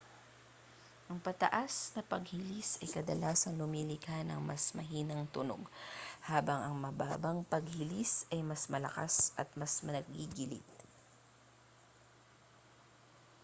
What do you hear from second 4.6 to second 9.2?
mahinang tunog habang ang pababang-panghilis ay mas malakas